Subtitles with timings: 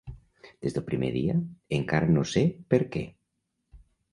[0.67, 1.35] Des del primer dia,
[1.81, 3.05] encara no sé perquè.